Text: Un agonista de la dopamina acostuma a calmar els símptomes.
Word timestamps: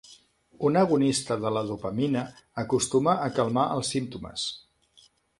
Un 0.67 0.77
agonista 0.79 1.35
de 1.41 1.49
la 1.57 1.61
dopamina 1.71 2.23
acostuma 2.61 3.13
a 3.27 3.27
calmar 3.35 3.65
els 3.75 3.91
símptomes. 3.97 4.47